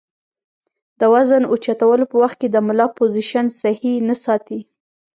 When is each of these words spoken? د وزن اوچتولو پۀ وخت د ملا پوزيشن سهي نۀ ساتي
د 0.99 1.01
وزن 1.13 1.43
اوچتولو 1.51 2.05
پۀ 2.11 2.15
وخت 2.23 2.39
د 2.51 2.55
ملا 2.67 2.87
پوزيشن 2.97 3.45
سهي 3.61 3.93
نۀ 4.07 4.15
ساتي 4.23 4.59